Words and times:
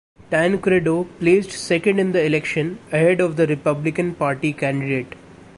Tancredo 0.31 1.03
placed 1.19 1.51
second 1.51 1.99
in 1.99 2.11
the 2.11 2.25
election, 2.25 2.79
ahead 2.91 3.21
of 3.21 3.35
the 3.35 3.45
Republican 3.45 4.15
Party 4.15 4.51
candidate. 4.51 5.13